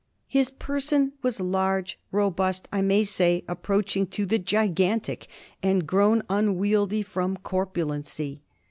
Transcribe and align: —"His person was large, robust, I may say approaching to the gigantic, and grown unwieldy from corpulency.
—"His 0.27 0.49
person 0.49 1.13
was 1.21 1.39
large, 1.39 1.99
robust, 2.11 2.67
I 2.71 2.81
may 2.81 3.03
say 3.03 3.43
approaching 3.47 4.07
to 4.07 4.25
the 4.25 4.39
gigantic, 4.39 5.27
and 5.61 5.85
grown 5.85 6.23
unwieldy 6.27 7.03
from 7.03 7.37
corpulency. 7.37 8.41